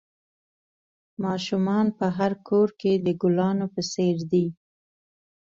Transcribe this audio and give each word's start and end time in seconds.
ماشومان 1.23 1.85
په 1.97 2.05
هر 2.17 2.31
کور 2.47 2.69
کې 2.81 2.91
د 3.05 3.07
گلانو 3.21 3.65
په 3.73 3.81
څېر 3.91 4.17
دي. 4.31 4.45